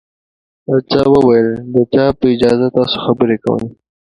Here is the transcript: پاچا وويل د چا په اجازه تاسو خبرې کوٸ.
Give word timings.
پاچا 0.65 1.01
وويل 1.11 1.49
د 1.73 1.75
چا 1.93 2.05
په 2.17 2.25
اجازه 2.33 2.67
تاسو 2.77 2.97
خبرې 3.05 3.37
کوٸ. 3.43 3.63